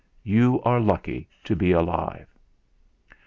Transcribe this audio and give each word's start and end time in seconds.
You 0.23 0.63
are 0.63 0.79
lucky 0.79 1.29
to 1.43 1.55
be 1.55 1.73
alive." 1.73 2.25